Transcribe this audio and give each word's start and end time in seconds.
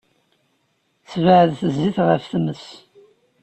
Sbeɛdet 1.11 1.61
zzit 1.73 1.97
ɣef 2.07 2.23
tmes. 2.31 2.65